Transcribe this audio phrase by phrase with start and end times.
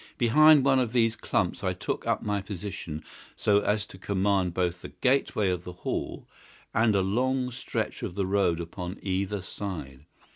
[0.17, 3.03] Behind one of these clumps I took up my position,
[3.35, 6.27] so as to command both the gateway of the Hall
[6.73, 10.05] and a long stretch of the road upon either side.